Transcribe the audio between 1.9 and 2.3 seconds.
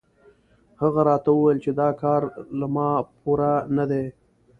کار